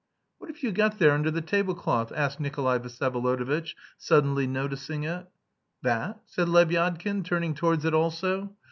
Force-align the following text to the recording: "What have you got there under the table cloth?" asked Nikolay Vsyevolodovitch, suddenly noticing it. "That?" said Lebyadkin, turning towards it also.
"What 0.39 0.49
have 0.49 0.63
you 0.63 0.71
got 0.71 0.97
there 0.97 1.11
under 1.11 1.29
the 1.29 1.43
table 1.43 1.75
cloth?" 1.75 2.11
asked 2.11 2.39
Nikolay 2.39 2.79
Vsyevolodovitch, 2.79 3.75
suddenly 3.99 4.47
noticing 4.47 5.03
it. 5.03 5.27
"That?" 5.83 6.23
said 6.25 6.47
Lebyadkin, 6.47 7.23
turning 7.23 7.53
towards 7.53 7.85
it 7.85 7.93
also. 7.93 8.55